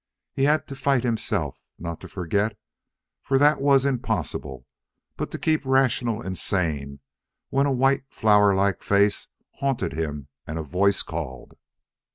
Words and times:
He 0.33 0.45
had 0.45 0.65
to 0.67 0.75
fight 0.75 1.03
himself 1.03 1.59
not 1.77 2.01
to 2.01 2.07
forget, 2.09 2.57
for 3.21 3.37
that 3.37 3.61
was 3.61 3.85
impossible 3.85 4.65
but 5.15 5.29
to 5.29 5.37
keep 5.37 5.63
rational 5.63 6.23
and 6.23 6.35
sane 6.35 7.01
when 7.49 7.67
a 7.67 7.71
white 7.71 8.05
flower 8.09 8.55
like 8.55 8.81
face 8.81 9.27
haunted 9.57 9.93
him 9.93 10.27
and 10.47 10.57
a 10.57 10.63
voice 10.63 11.03
called. 11.03 11.55